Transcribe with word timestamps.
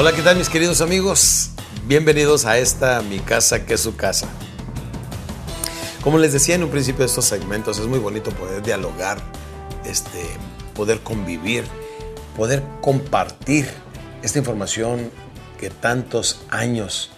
Hola, 0.00 0.14
¿qué 0.16 0.22
tal 0.22 0.38
mis 0.38 0.48
queridos 0.48 0.80
amigos? 0.80 1.50
Bienvenidos 1.86 2.46
a 2.46 2.56
esta 2.56 3.02
mi 3.02 3.18
casa 3.18 3.66
que 3.66 3.74
es 3.74 3.82
su 3.82 3.96
casa. 3.96 4.30
Como 6.00 6.16
les 6.16 6.32
decía 6.32 6.54
en 6.54 6.64
un 6.64 6.70
principio 6.70 7.00
de 7.00 7.08
estos 7.08 7.26
segmentos, 7.26 7.78
es 7.78 7.86
muy 7.86 7.98
bonito 7.98 8.30
poder 8.30 8.62
dialogar, 8.62 9.18
este, 9.84 10.24
poder 10.74 11.00
convivir, 11.00 11.64
poder 12.34 12.62
compartir 12.80 13.66
esta 14.22 14.38
información 14.38 15.10
que 15.58 15.68
tantos 15.68 16.40
años 16.48 17.10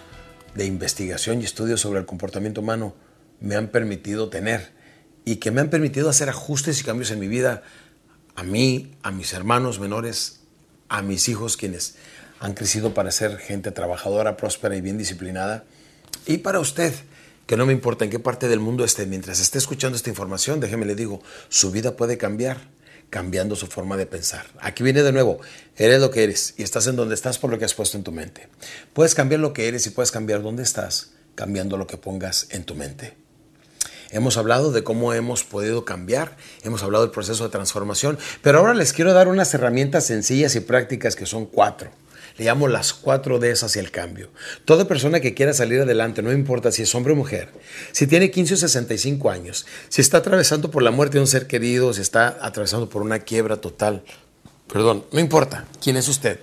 de 0.53 0.65
investigación 0.65 1.39
y 1.39 1.45
estudios 1.45 1.79
sobre 1.79 2.01
el 2.01 2.05
comportamiento 2.05 2.59
humano 2.59 2.95
me 3.39 3.55
han 3.55 3.69
permitido 3.69 4.27
tener 4.27 4.73
y 5.23 5.37
que 5.37 5.51
me 5.51 5.61
han 5.61 5.69
permitido 5.69 6.09
hacer 6.09 6.27
ajustes 6.27 6.81
y 6.81 6.83
cambios 6.83 7.11
en 7.11 7.19
mi 7.19 7.29
vida 7.29 7.63
a 8.35 8.43
mí, 8.43 8.91
a 9.03 9.11
mis 9.11 9.31
hermanos 9.31 9.79
menores, 9.79 10.41
a 10.89 11.01
mis 11.01 11.29
hijos 11.29 11.55
quienes 11.55 11.95
han 12.43 12.55
crecido 12.55 12.93
para 12.93 13.09
ser 13.09 13.37
gente 13.37 13.71
trabajadora, 13.71 14.35
próspera 14.35 14.75
y 14.75 14.81
bien 14.81 14.97
disciplinada. 14.97 15.63
Y 16.25 16.39
para 16.39 16.59
usted, 16.59 16.93
que 17.47 17.55
no 17.55 17.65
me 17.65 17.71
importa 17.71 18.03
en 18.03 18.11
qué 18.11 18.19
parte 18.19 18.49
del 18.49 18.59
mundo 18.59 18.83
esté, 18.83 19.05
mientras 19.05 19.39
esté 19.39 19.59
escuchando 19.59 19.95
esta 19.95 20.09
información, 20.09 20.59
déjeme 20.59 20.85
le 20.85 20.93
digo, 20.93 21.21
su 21.47 21.71
vida 21.71 21.95
puede 21.95 22.17
cambiar 22.17 22.57
cambiando 23.09 23.55
su 23.55 23.67
forma 23.67 23.95
de 23.95 24.07
pensar. 24.07 24.45
Aquí 24.59 24.83
viene 24.83 25.03
de 25.03 25.13
nuevo, 25.13 25.39
eres 25.77 26.01
lo 26.01 26.11
que 26.11 26.25
eres 26.25 26.53
y 26.57 26.63
estás 26.63 26.85
en 26.87 26.97
donde 26.97 27.15
estás 27.15 27.39
por 27.39 27.49
lo 27.49 27.57
que 27.57 27.63
has 27.63 27.75
puesto 27.75 27.95
en 27.95 28.03
tu 28.03 28.11
mente. 28.11 28.49
Puedes 28.91 29.15
cambiar 29.15 29.39
lo 29.39 29.53
que 29.53 29.69
eres 29.69 29.87
y 29.87 29.91
puedes 29.91 30.11
cambiar 30.11 30.41
dónde 30.41 30.63
estás 30.63 31.11
cambiando 31.35 31.77
lo 31.77 31.87
que 31.87 31.95
pongas 31.95 32.47
en 32.49 32.65
tu 32.65 32.75
mente. 32.75 33.13
Hemos 34.09 34.35
hablado 34.35 34.73
de 34.73 34.83
cómo 34.83 35.13
hemos 35.13 35.45
podido 35.45 35.85
cambiar, 35.85 36.35
hemos 36.63 36.83
hablado 36.83 37.05
del 37.05 37.13
proceso 37.13 37.45
de 37.45 37.51
transformación, 37.51 38.19
pero 38.41 38.59
ahora 38.59 38.73
les 38.73 38.91
quiero 38.91 39.13
dar 39.13 39.29
unas 39.29 39.53
herramientas 39.53 40.05
sencillas 40.05 40.55
y 40.55 40.59
prácticas 40.59 41.15
que 41.15 41.25
son 41.25 41.45
cuatro 41.45 41.89
le 42.37 42.45
llamo 42.45 42.67
las 42.67 42.93
cuatro 42.93 43.39
Ds 43.39 43.63
hacia 43.63 43.81
el 43.81 43.91
cambio. 43.91 44.29
Toda 44.65 44.87
persona 44.87 45.19
que 45.19 45.33
quiera 45.33 45.53
salir 45.53 45.81
adelante, 45.81 46.21
no 46.21 46.31
importa 46.31 46.71
si 46.71 46.81
es 46.81 46.95
hombre 46.95 47.13
o 47.13 47.15
mujer, 47.15 47.49
si 47.91 48.07
tiene 48.07 48.31
15 48.31 48.55
o 48.55 48.57
65 48.57 49.29
años, 49.29 49.65
si 49.89 50.01
está 50.01 50.17
atravesando 50.17 50.71
por 50.71 50.83
la 50.83 50.91
muerte 50.91 51.17
de 51.17 51.21
un 51.21 51.27
ser 51.27 51.47
querido, 51.47 51.93
si 51.93 52.01
está 52.01 52.39
atravesando 52.41 52.89
por 52.89 53.01
una 53.01 53.19
quiebra 53.19 53.57
total, 53.57 54.03
perdón, 54.67 55.05
no 55.11 55.19
importa 55.19 55.65
quién 55.81 55.97
es 55.97 56.07
usted. 56.07 56.39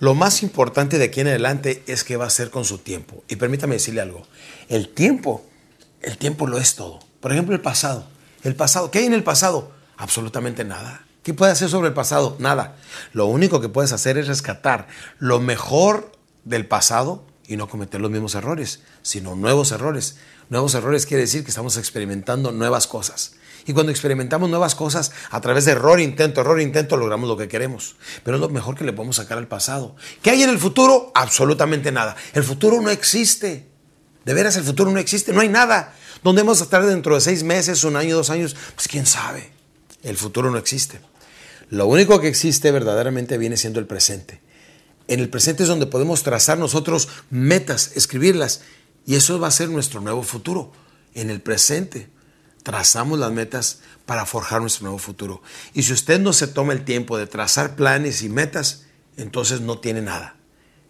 Lo 0.00 0.14
más 0.14 0.42
importante 0.42 0.98
de 0.98 1.04
aquí 1.04 1.20
en 1.20 1.28
adelante 1.28 1.82
es 1.86 2.04
qué 2.04 2.16
va 2.16 2.24
a 2.24 2.28
hacer 2.28 2.50
con 2.50 2.64
su 2.64 2.78
tiempo. 2.78 3.22
Y 3.28 3.36
permítame 3.36 3.76
decirle 3.76 4.00
algo, 4.00 4.26
el 4.68 4.88
tiempo, 4.88 5.44
el 6.02 6.18
tiempo 6.18 6.46
lo 6.46 6.58
es 6.58 6.74
todo. 6.74 7.00
Por 7.20 7.32
ejemplo, 7.32 7.54
el 7.54 7.60
pasado. 7.60 8.06
El 8.44 8.54
pasado, 8.54 8.90
¿qué 8.90 9.00
hay 9.00 9.06
en 9.06 9.14
el 9.14 9.24
pasado? 9.24 9.72
Absolutamente 9.96 10.64
nada. 10.64 11.07
¿Qué 11.28 11.34
puedes 11.34 11.52
hacer 11.52 11.68
sobre 11.68 11.88
el 11.88 11.92
pasado? 11.92 12.36
Nada. 12.38 12.76
Lo 13.12 13.26
único 13.26 13.60
que 13.60 13.68
puedes 13.68 13.92
hacer 13.92 14.16
es 14.16 14.28
rescatar 14.28 14.88
lo 15.18 15.40
mejor 15.40 16.10
del 16.44 16.64
pasado 16.66 17.26
y 17.46 17.58
no 17.58 17.68
cometer 17.68 18.00
los 18.00 18.10
mismos 18.10 18.34
errores, 18.34 18.80
sino 19.02 19.34
nuevos 19.34 19.70
errores. 19.70 20.16
Nuevos 20.48 20.74
errores 20.74 21.04
quiere 21.04 21.24
decir 21.24 21.44
que 21.44 21.50
estamos 21.50 21.76
experimentando 21.76 22.50
nuevas 22.50 22.86
cosas. 22.86 23.34
Y 23.66 23.74
cuando 23.74 23.92
experimentamos 23.92 24.48
nuevas 24.48 24.74
cosas, 24.74 25.12
a 25.30 25.42
través 25.42 25.66
de 25.66 25.72
error, 25.72 26.00
intento, 26.00 26.40
error, 26.40 26.62
intento, 26.62 26.96
logramos 26.96 27.28
lo 27.28 27.36
que 27.36 27.46
queremos. 27.46 27.96
Pero 28.24 28.38
es 28.38 28.40
lo 28.40 28.48
mejor 28.48 28.74
que 28.74 28.84
le 28.84 28.94
podemos 28.94 29.16
sacar 29.16 29.36
al 29.36 29.48
pasado. 29.48 29.96
¿Qué 30.22 30.30
hay 30.30 30.42
en 30.44 30.48
el 30.48 30.58
futuro? 30.58 31.12
Absolutamente 31.14 31.92
nada. 31.92 32.16
El 32.32 32.42
futuro 32.42 32.80
no 32.80 32.88
existe. 32.88 33.68
De 34.24 34.32
veras, 34.32 34.56
el 34.56 34.64
futuro 34.64 34.90
no 34.90 34.98
existe. 34.98 35.34
No 35.34 35.42
hay 35.42 35.50
nada. 35.50 35.94
¿Dónde 36.24 36.40
vamos 36.40 36.62
a 36.62 36.64
estar 36.64 36.86
dentro 36.86 37.16
de 37.16 37.20
seis 37.20 37.42
meses, 37.42 37.84
un 37.84 37.96
año, 37.96 38.16
dos 38.16 38.30
años? 38.30 38.56
Pues 38.74 38.88
quién 38.88 39.04
sabe. 39.04 39.52
El 40.02 40.16
futuro 40.16 40.50
no 40.50 40.56
existe. 40.56 41.02
Lo 41.70 41.86
único 41.86 42.20
que 42.20 42.28
existe 42.28 42.70
verdaderamente 42.70 43.38
viene 43.38 43.56
siendo 43.56 43.80
el 43.80 43.86
presente. 43.86 44.40
En 45.06 45.20
el 45.20 45.28
presente 45.28 45.62
es 45.62 45.68
donde 45.68 45.86
podemos 45.86 46.22
trazar 46.22 46.58
nosotros 46.58 47.08
metas, 47.30 47.92
escribirlas, 47.94 48.62
y 49.06 49.14
eso 49.16 49.38
va 49.40 49.48
a 49.48 49.52
ser 49.52 49.70
nuestro 49.70 50.00
nuevo 50.00 50.22
futuro. 50.22 50.70
En 51.14 51.30
el 51.30 51.40
presente 51.40 52.08
trazamos 52.62 53.18
las 53.18 53.32
metas 53.32 53.80
para 54.04 54.26
forjar 54.26 54.60
nuestro 54.60 54.84
nuevo 54.84 54.98
futuro. 54.98 55.42
Y 55.72 55.82
si 55.82 55.92
usted 55.92 56.20
no 56.20 56.32
se 56.32 56.46
toma 56.46 56.74
el 56.74 56.84
tiempo 56.84 57.16
de 57.16 57.26
trazar 57.26 57.76
planes 57.76 58.22
y 58.22 58.28
metas, 58.28 58.84
entonces 59.16 59.62
no 59.62 59.78
tiene 59.78 60.02
nada. 60.02 60.36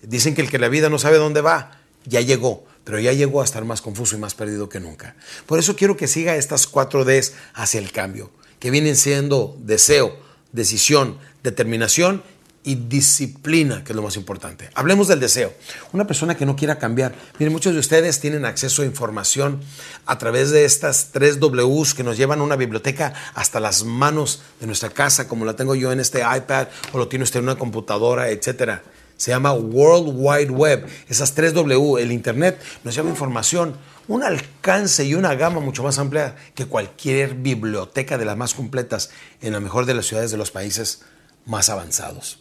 Dicen 0.02 0.34
que 0.34 0.42
el 0.42 0.50
que 0.50 0.58
la 0.58 0.68
vida 0.68 0.88
no 0.88 0.98
sabe 0.98 1.18
dónde 1.18 1.40
va, 1.40 1.80
ya 2.04 2.20
llegó, 2.20 2.64
pero 2.84 2.98
ya 2.98 3.12
llegó 3.12 3.40
a 3.40 3.44
estar 3.44 3.64
más 3.64 3.80
confuso 3.80 4.16
y 4.16 4.18
más 4.18 4.34
perdido 4.34 4.68
que 4.68 4.80
nunca. 4.80 5.16
Por 5.46 5.58
eso 5.58 5.76
quiero 5.76 5.96
que 5.96 6.08
siga 6.08 6.36
estas 6.36 6.66
cuatro 6.66 7.04
Ds 7.04 7.34
hacia 7.54 7.80
el 7.80 7.92
cambio, 7.92 8.30
que 8.58 8.70
vienen 8.70 8.96
siendo 8.96 9.56
deseo, 9.60 10.18
decisión, 10.52 11.18
determinación 11.42 12.22
y 12.64 12.74
disciplina, 12.74 13.82
que 13.82 13.92
es 13.92 13.96
lo 13.96 14.02
más 14.02 14.16
importante. 14.16 14.68
Hablemos 14.74 15.08
del 15.08 15.20
deseo. 15.20 15.54
Una 15.92 16.06
persona 16.06 16.36
que 16.36 16.44
no 16.44 16.54
quiera 16.54 16.78
cambiar. 16.78 17.14
Miren, 17.38 17.52
muchos 17.52 17.72
de 17.72 17.80
ustedes 17.80 18.20
tienen 18.20 18.44
acceso 18.44 18.82
a 18.82 18.84
información 18.84 19.60
a 20.04 20.18
través 20.18 20.50
de 20.50 20.64
estas 20.64 21.10
tres 21.12 21.38
Ws 21.40 21.94
que 21.94 22.02
nos 22.02 22.16
llevan 22.16 22.40
a 22.40 22.42
una 22.42 22.56
biblioteca 22.56 23.14
hasta 23.34 23.58
las 23.58 23.84
manos 23.84 24.42
de 24.60 24.66
nuestra 24.66 24.90
casa, 24.90 25.28
como 25.28 25.44
la 25.44 25.56
tengo 25.56 25.74
yo 25.74 25.92
en 25.92 26.00
este 26.00 26.20
iPad 26.20 26.68
o 26.92 26.98
lo 26.98 27.08
tiene 27.08 27.22
usted 27.22 27.38
en 27.38 27.44
una 27.44 27.56
computadora, 27.56 28.28
etcétera. 28.28 28.82
Se 29.18 29.32
llama 29.32 29.52
World 29.52 30.14
Wide 30.14 30.50
Web. 30.50 30.86
Esas 31.08 31.34
tres 31.34 31.52
W, 31.52 32.00
el 32.00 32.12
Internet, 32.12 32.58
nos 32.84 32.94
lleva 32.94 33.10
información 33.10 33.76
un 34.06 34.22
alcance 34.22 35.04
y 35.04 35.14
una 35.14 35.34
gama 35.34 35.60
mucho 35.60 35.82
más 35.82 35.98
amplia 35.98 36.34
que 36.54 36.64
cualquier 36.64 37.34
biblioteca 37.34 38.16
de 38.16 38.24
las 38.24 38.38
más 38.38 38.54
completas 38.54 39.10
en 39.42 39.52
la 39.52 39.60
mejor 39.60 39.84
de 39.84 39.92
las 39.92 40.06
ciudades 40.06 40.30
de 40.30 40.38
los 40.38 40.50
países 40.50 41.02
más 41.44 41.68
avanzados. 41.68 42.40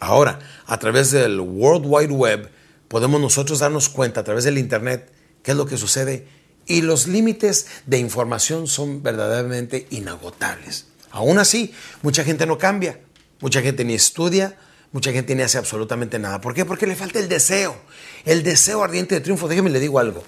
Ahora, 0.00 0.38
a 0.66 0.78
través 0.78 1.10
del 1.10 1.40
World 1.40 1.84
Wide 1.86 2.12
Web, 2.12 2.50
podemos 2.88 3.20
nosotros 3.20 3.58
darnos 3.58 3.88
cuenta 3.88 4.20
a 4.20 4.24
través 4.24 4.44
del 4.44 4.56
Internet 4.56 5.12
qué 5.42 5.50
es 5.50 5.56
lo 5.56 5.66
que 5.66 5.76
sucede 5.76 6.26
y 6.66 6.82
los 6.82 7.06
límites 7.06 7.66
de 7.86 7.98
información 7.98 8.66
son 8.66 9.02
verdaderamente 9.02 9.86
inagotables. 9.90 10.86
Aún 11.10 11.38
así, 11.38 11.74
mucha 12.02 12.24
gente 12.24 12.46
no 12.46 12.56
cambia, 12.56 13.00
mucha 13.40 13.62
gente 13.62 13.84
ni 13.84 13.94
estudia, 13.94 14.56
mucha 14.92 15.12
gente 15.12 15.34
ni 15.34 15.42
hace 15.42 15.58
absolutamente 15.58 16.18
nada. 16.18 16.40
¿Por 16.40 16.54
qué? 16.54 16.64
Porque 16.64 16.86
le 16.86 16.96
falta 16.96 17.18
el 17.18 17.28
deseo, 17.28 17.76
el 18.24 18.42
deseo 18.42 18.82
ardiente 18.82 19.14
de 19.14 19.20
triunfo. 19.20 19.48
Déjeme 19.48 19.70
le 19.70 19.80
digo 19.80 19.98
algo. 19.98 20.22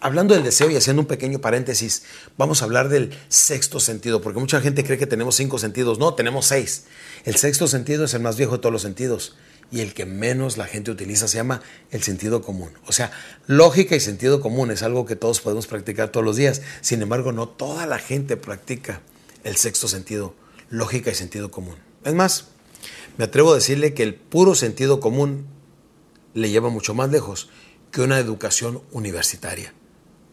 Hablando 0.00 0.34
del 0.34 0.44
deseo 0.44 0.70
y 0.70 0.76
haciendo 0.76 1.02
un 1.02 1.08
pequeño 1.08 1.40
paréntesis, 1.40 2.04
vamos 2.36 2.62
a 2.62 2.66
hablar 2.66 2.88
del 2.88 3.12
sexto 3.28 3.80
sentido, 3.80 4.20
porque 4.20 4.38
mucha 4.38 4.60
gente 4.60 4.84
cree 4.84 4.96
que 4.96 5.08
tenemos 5.08 5.34
cinco 5.34 5.58
sentidos. 5.58 5.98
No, 5.98 6.14
tenemos 6.14 6.46
seis. 6.46 6.84
El 7.24 7.34
sexto 7.36 7.66
sentido 7.66 8.04
es 8.04 8.14
el 8.14 8.22
más 8.22 8.36
viejo 8.36 8.52
de 8.52 8.58
todos 8.58 8.72
los 8.72 8.82
sentidos 8.82 9.36
y 9.70 9.80
el 9.80 9.94
que 9.94 10.06
menos 10.06 10.56
la 10.56 10.66
gente 10.66 10.90
utiliza 10.90 11.28
se 11.28 11.36
llama 11.36 11.62
el 11.90 12.02
sentido 12.02 12.42
común. 12.42 12.70
O 12.86 12.92
sea, 12.92 13.10
lógica 13.46 13.96
y 13.96 14.00
sentido 14.00 14.40
común 14.40 14.70
es 14.70 14.82
algo 14.82 15.04
que 15.04 15.16
todos 15.16 15.40
podemos 15.40 15.66
practicar 15.66 16.10
todos 16.10 16.24
los 16.24 16.36
días. 16.36 16.62
Sin 16.80 17.02
embargo, 17.02 17.32
no 17.32 17.48
toda 17.48 17.86
la 17.86 17.98
gente 17.98 18.36
practica 18.36 19.00
el 19.44 19.56
sexto 19.56 19.88
sentido, 19.88 20.34
lógica 20.70 21.10
y 21.10 21.14
sentido 21.14 21.50
común. 21.50 21.76
Es 22.04 22.14
más, 22.14 22.46
me 23.16 23.24
atrevo 23.24 23.52
a 23.52 23.56
decirle 23.56 23.94
que 23.94 24.02
el 24.02 24.14
puro 24.14 24.54
sentido 24.54 25.00
común 25.00 25.46
le 26.34 26.50
lleva 26.50 26.68
mucho 26.68 26.94
más 26.94 27.10
lejos 27.10 27.50
que 27.90 28.02
una 28.02 28.18
educación 28.18 28.82
universitaria. 28.92 29.74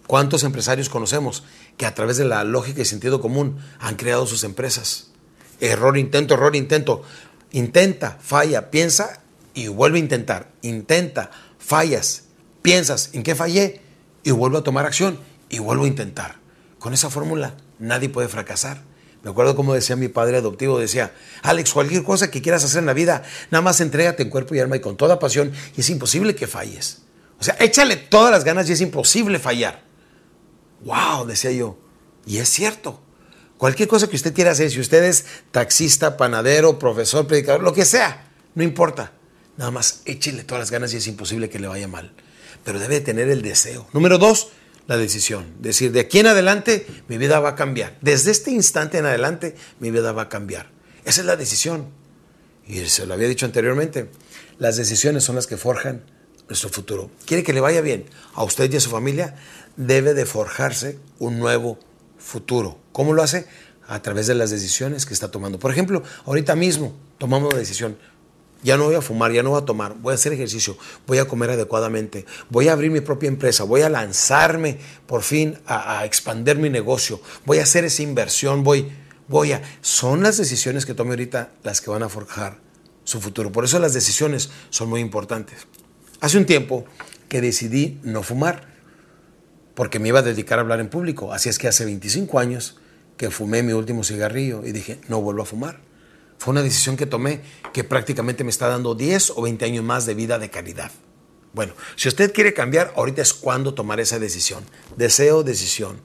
¿Cuántos 0.08 0.44
empresarios 0.44 0.90
conocemos 0.90 1.44
que 1.78 1.86
a 1.86 1.96
través 1.96 2.18
de 2.18 2.26
la 2.26 2.44
lógica 2.44 2.82
y 2.82 2.86
sentido 2.86 3.22
común 3.22 3.58
han 3.80 3.96
creado 3.96 4.28
sus 4.28 4.44
empresas? 4.44 5.12
Error, 5.60 5.98
intento, 5.98 6.36
error, 6.36 6.56
intento. 6.56 7.02
Intenta, 7.52 8.18
falla, 8.22 8.70
piensa 8.70 9.22
y 9.54 9.68
vuelve 9.68 9.98
a 9.98 10.02
intentar. 10.02 10.52
Intenta, 10.62 11.32
fallas, 11.58 12.26
piensas 12.62 13.10
en 13.14 13.24
qué 13.24 13.34
fallé 13.34 13.82
y 14.24 14.32
vuelvo 14.32 14.58
a 14.60 14.64
tomar 14.64 14.86
acción 14.86 15.20
y 15.50 15.60
vuelvo 15.60 15.86
a 15.86 15.88
intentar. 15.88 16.36
Con 16.78 16.94
esa 16.94 17.10
fórmula 17.10 17.56
nadie 17.80 18.10
puede 18.10 18.28
fracasar. 18.28 18.84
Me 19.25 19.31
acuerdo 19.31 19.58
como 19.58 19.74
decía 19.74 19.97
mi 19.97 20.08
padre 20.08 20.38
adoptivo, 20.38 20.80
decía, 20.80 21.13
Alex, 21.41 21.74
cualquier 21.74 22.03
cosa 22.03 22.31
que 22.31 22.41
quieras 22.41 22.63
hacer 22.63 22.80
en 22.80 22.86
la 22.86 22.94
vida, 22.94 23.23
nada 23.52 23.61
más 23.61 23.82
entrégate 23.82 24.23
en 24.23 24.29
cuerpo 24.29 24.55
y 24.55 24.59
alma 24.59 24.78
y 24.78 24.79
con 24.79 24.96
toda 24.96 25.20
pasión 25.20 25.52
y 25.76 25.82
es 25.82 25.90
imposible 25.90 26.34
que 26.34 26.47
falles. 26.47 27.02
O 27.38 27.44
sea, 27.44 27.58
échale 27.59 27.97
todas 27.97 28.32
las 28.32 28.46
ganas 28.46 28.70
y 28.70 28.72
es 28.72 28.79
imposible 28.79 29.38
fallar 29.40 29.84
wow, 30.85 31.26
decía 31.26 31.52
yo. 31.52 31.78
Y 32.26 32.38
es 32.38 32.50
cierto. 32.50 33.02
Cualquier 33.58 33.90
cosa 33.90 34.08
que 34.08 34.16
usted 34.16 34.34
quiera 34.34 34.52
hacer, 34.52 34.72
si 34.72 34.79
usted 34.79 35.03
es 35.03 35.26
taxista, 35.52 36.17
panadero, 36.17 36.79
profesor, 36.79 37.28
predicador, 37.28 37.64
lo 37.64 37.73
que 37.73 37.85
sea, 37.85 38.32
no 38.53 38.64
importa. 38.64 39.14
Nada 39.58 39.72
más 39.72 40.02
échele 40.05 40.44
todas 40.44 40.61
las 40.61 40.72
ganas 40.72 40.94
y 40.94 40.97
es 40.97 41.08
imposible 41.08 41.50
que 41.50 41.59
le 41.59 41.67
vaya 41.67 41.88
mal. 41.88 42.14
Pero 42.64 42.79
debe 42.79 43.00
tener 43.00 43.29
el 43.29 43.41
deseo. 43.41 43.88
Número 43.94 44.17
dos, 44.17 44.50
la 44.87 44.97
decisión. 44.97 45.46
Decir, 45.59 45.91
de 45.91 46.02
aquí 46.02 46.20
en 46.20 46.28
adelante 46.28 46.85
mi 47.08 47.17
vida 47.17 47.40
va 47.40 47.49
a 47.49 47.55
cambiar. 47.55 47.97
Desde 48.02 48.32
este 48.32 48.52
instante 48.52 48.97
en 48.97 49.05
adelante 49.05 49.55
mi 49.79 49.91
vida 49.91 50.11
va 50.11 50.23
a 50.23 50.29
cambiar. 50.29 50.70
Esa 51.05 51.22
es 51.22 51.28
la 51.28 51.35
decisión. 51.35 51.87
Y 52.67 52.79
se 52.85 53.05
lo 53.05 53.14
había 53.14 53.28
dicho 53.28 53.46
anteriormente. 53.46 54.09
Las 54.58 54.78
decisiones 54.78 55.23
son 55.23 55.35
las 55.35 55.47
que 55.47 55.58
forjan 55.58 56.03
nuestro 56.47 56.70
futuro. 56.70 57.09
¿Quiere 57.26 57.43
que 57.43 57.53
le 57.53 57.59
vaya 57.59 57.82
bien 57.82 58.05
a 58.34 58.43
usted 58.43 58.72
y 58.72 58.78
a 58.78 58.79
su 58.79 58.90
familia? 58.90 59.35
debe 59.76 60.14
de 60.14 60.26
forjarse 60.26 60.99
un 61.20 61.40
nuevo 61.40 61.78
futuro. 62.17 62.79
¿Cómo 62.91 63.14
lo 63.14 63.23
hace? 63.23 63.47
A 63.88 64.02
través 64.02 64.28
de 64.28 64.35
las 64.35 64.49
decisiones 64.49 65.05
que 65.05 65.14
está 65.14 65.29
tomando. 65.29 65.59
Por 65.59 65.72
ejemplo, 65.72 66.03
ahorita 66.26 66.55
mismo 66.55 66.96
tomamos 67.17 67.53
la 67.53 67.59
decisión. 67.59 67.97
Ya 68.66 68.78
no 68.78 68.85
voy 68.85 68.96
a 68.96 69.02
fumar, 69.02 69.32
ya 69.32 69.44
no 69.44 69.52
voy 69.52 69.62
a 69.62 69.66
tomar, 69.66 69.94
voy 70.02 70.12
a 70.12 70.16
hacer 70.16 70.34
ejercicio, 70.34 70.76
voy 71.06 71.20
a 71.20 71.28
comer 71.28 71.52
adecuadamente, 71.52 72.26
voy 72.50 72.67
a 72.67 72.73
abrir 72.73 72.90
mi 72.90 73.00
propia 73.00 73.28
empresa, 73.28 73.64
voy 73.64 73.84
a 73.84 73.90
lanzarme 73.90 74.79
por 75.06 75.22
fin 75.22 75.59
a, 75.67 76.00
a 76.00 76.06
expandir 76.06 76.58
mi 76.58 76.72
negocio, 76.72 77.22
voy 77.46 77.59
a 77.59 77.64
hacer 77.64 77.85
esa 77.85 78.02
inversión, 78.02 78.64
voy, 78.64 78.91
voy 79.28 79.52
a... 79.52 79.62
Son 79.82 80.23
las 80.23 80.38
decisiones 80.38 80.88
que 80.88 80.96
tome 80.96 81.12
ahorita 81.12 81.52
las 81.64 81.79
que 81.79 81.91
van 81.91 82.02
a 82.02 82.09
forjar 82.09 82.58
su 83.03 83.22
futuro. 83.22 83.52
Por 83.52 83.66
eso 83.66 83.78
las 83.78 83.94
decisiones 83.94 84.50
son 84.72 84.90
muy 84.90 85.00
importantes. 85.00 85.67
Hace 86.20 86.40
un 86.40 86.46
tiempo 86.46 86.85
que 87.29 87.41
decidí 87.41 88.00
no 88.02 88.23
fumar, 88.23 88.67
porque 89.76 90.00
me 90.00 90.08
iba 90.08 90.20
a 90.20 90.23
dedicar 90.23 90.58
a 90.58 90.62
hablar 90.64 90.79
en 90.79 90.90
público. 90.90 91.34
Así 91.34 91.50
es 91.50 91.59
que 91.59 91.67
hace 91.67 91.85
25 91.85 92.40
años 92.40 92.78
que 93.16 93.29
fumé 93.29 93.62
mi 93.62 93.73
último 93.73 94.03
cigarrillo 94.03 94.66
y 94.66 94.72
dije, 94.72 95.00
no 95.08 95.22
vuelvo 95.22 95.44
a 95.44 95.46
fumar. 95.46 95.79
Fue 96.37 96.52
una 96.52 96.61
decisión 96.61 96.97
que 96.97 97.05
tomé 97.05 97.41
que 97.73 97.84
prácticamente 97.84 98.43
me 98.43 98.49
está 98.49 98.67
dando 98.67 98.96
10 98.96 99.32
o 99.32 99.41
20 99.41 99.66
años 99.66 99.84
más 99.84 100.05
de 100.05 100.14
vida 100.14 100.40
de 100.40 100.49
calidad. 100.49 100.91
Bueno, 101.53 101.73
si 101.96 102.09
usted 102.09 102.34
quiere 102.34 102.53
cambiar, 102.53 102.93
ahorita 102.96 103.22
es 103.22 103.34
cuando 103.34 103.73
tomar 103.73 103.99
esa 103.99 104.20
decisión. 104.20 104.64
Deseo, 104.97 105.43
decisión, 105.43 106.02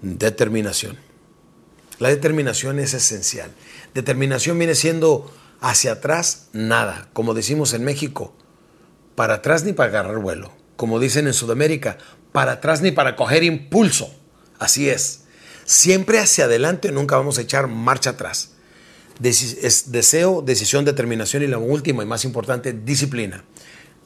determinación. 0.00 0.98
La 1.98 2.08
determinación 2.08 2.78
es 2.78 2.94
esencial. 2.94 3.50
Determinación 3.92 4.58
viene 4.58 4.74
siendo 4.74 5.32
hacia 5.60 5.92
atrás, 5.92 6.48
nada. 6.52 7.08
Como 7.12 7.34
decimos 7.34 7.72
en 7.74 7.84
México, 7.84 8.34
para 9.16 9.34
atrás 9.34 9.64
ni 9.64 9.72
para 9.72 9.90
agarrar 9.90 10.18
vuelo. 10.18 10.52
Como 10.76 11.00
dicen 11.00 11.26
en 11.26 11.34
Sudamérica, 11.34 11.98
para 12.32 12.52
atrás 12.52 12.80
ni 12.80 12.92
para 12.92 13.16
coger 13.16 13.42
impulso. 13.42 14.14
Así 14.58 14.88
es. 14.88 15.24
Siempre 15.64 16.20
hacia 16.20 16.44
adelante, 16.44 16.92
nunca 16.92 17.16
vamos 17.16 17.38
a 17.38 17.42
echar 17.42 17.66
marcha 17.66 18.10
atrás 18.10 18.53
es 19.22 19.92
deseo, 19.92 20.42
decisión, 20.42 20.84
determinación 20.84 21.42
y 21.42 21.46
la 21.46 21.58
última 21.58 22.02
y 22.02 22.06
más 22.06 22.24
importante, 22.24 22.72
disciplina. 22.72 23.44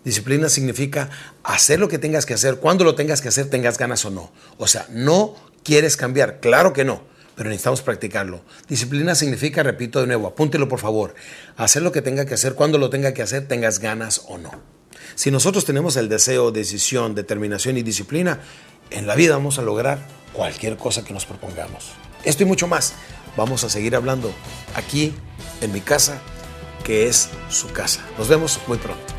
Disciplina 0.05 0.49
significa 0.49 1.11
hacer 1.43 1.81
lo 1.81 1.89
que 1.89 1.99
tengas 1.99 2.25
que 2.25 2.35
hacer, 2.35 2.57
cuando 2.57 2.85
lo 2.85 2.95
tengas 2.95 3.21
que 3.21 3.29
hacer, 3.29 3.51
tengas 3.51 3.79
ganas 3.79 4.05
o 4.05 4.11
no. 4.11 4.31
O 4.57 4.67
sea, 4.67 4.87
no 4.91 5.35
quieres 5.65 5.97
cambiar, 5.97 6.41
claro 6.41 6.73
que 6.73 6.85
no, 6.85 7.03
pero 7.35 7.51
necesitamos 7.51 7.83
practicarlo. 7.83 8.43
Disciplina 8.69 9.15
significa, 9.15 9.63
repito 9.63 10.01
de 10.01 10.07
nuevo, 10.07 10.27
apúntelo 10.27 10.69
por 10.69 10.79
favor, 10.79 11.15
hacer 11.57 11.83
lo 11.83 11.93
que 11.93 12.03
tenga 12.03 12.25
que 12.25 12.35
hacer, 12.35 12.55
cuando 12.55 12.79
lo 12.79 12.91
tenga 12.91 13.13
que 13.13 13.23
hacer, 13.23 13.47
tengas 13.49 13.81
ganas 13.81 14.23
o 14.29 14.39
no. 14.39 14.51
Si 15.15 15.31
nosotros 15.31 15.65
tenemos 15.65 15.97
el 15.97 16.09
deseo, 16.09 16.53
decisión, 16.53 17.15
determinación 17.15 17.77
y 17.77 17.83
disciplina, 17.83 18.41
en 18.91 19.07
la 19.07 19.15
vida 19.15 19.35
vamos 19.37 19.59
a 19.59 19.63
lograr 19.63 19.99
cualquier 20.33 20.77
cosa 20.77 21.05
que 21.05 21.13
nos 21.13 21.27
propongamos. 21.27 21.93
Esto 22.25 22.45
y 22.45 22.47
mucho 22.47 22.67
más 22.67 22.95
vamos 23.39 23.63
a 23.63 23.71
seguir 23.71 23.95
hablando 23.95 24.33
aquí 24.75 25.15
en 25.61 25.73
mi 25.73 25.81
casa, 25.81 26.21
que 26.85 27.07
es 27.07 27.31
su 27.49 27.73
casa. 27.73 28.05
Nos 28.19 28.29
vemos 28.29 28.59
muy 28.67 28.79
pronto. 28.79 29.18